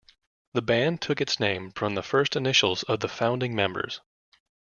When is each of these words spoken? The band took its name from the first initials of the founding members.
The 0.53 0.63
band 0.63 0.99
took 0.99 1.21
its 1.21 1.39
name 1.39 1.69
from 1.69 1.93
the 1.93 2.01
first 2.01 2.35
initials 2.35 2.81
of 2.81 3.01
the 3.01 3.07
founding 3.07 3.53
members. 3.53 4.01